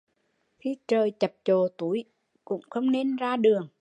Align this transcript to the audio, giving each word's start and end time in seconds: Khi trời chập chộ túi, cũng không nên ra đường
Khi 0.59 0.77
trời 0.87 1.11
chập 1.19 1.33
chộ 1.43 1.67
túi, 1.67 2.05
cũng 2.45 2.61
không 2.69 2.91
nên 2.91 3.15
ra 3.15 3.35
đường 3.37 3.67